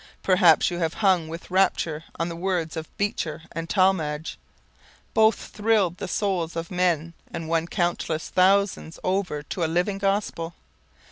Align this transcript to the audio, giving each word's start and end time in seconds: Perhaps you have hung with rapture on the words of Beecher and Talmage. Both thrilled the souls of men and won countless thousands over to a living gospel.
Perhaps 0.23 0.71
you 0.71 0.79
have 0.79 0.95
hung 0.95 1.27
with 1.27 1.51
rapture 1.51 2.05
on 2.17 2.27
the 2.27 2.35
words 2.35 2.75
of 2.75 2.89
Beecher 2.97 3.43
and 3.51 3.69
Talmage. 3.69 4.39
Both 5.13 5.37
thrilled 5.49 5.97
the 5.97 6.07
souls 6.07 6.55
of 6.55 6.71
men 6.71 7.13
and 7.31 7.47
won 7.47 7.67
countless 7.67 8.29
thousands 8.29 8.97
over 9.03 9.43
to 9.43 9.63
a 9.63 9.67
living 9.69 9.99
gospel. 9.99 10.55